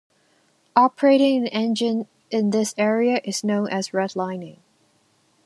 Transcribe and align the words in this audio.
Operating 0.75 1.41
an 1.45 1.47
engine 1.49 2.07
in 2.31 2.49
this 2.49 2.73
area 2.75 3.21
is 3.23 3.43
known 3.43 3.69
as 3.69 3.89
"redlining". 3.89 4.57